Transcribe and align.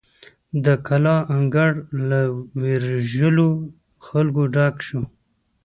د 0.65 0.67
کلا 0.87 1.17
انګړ 1.35 1.71
له 2.09 2.21
ویرژلو 2.61 3.49
خلکو 4.07 4.43
ډک 4.55 4.75
شو. 4.87 5.01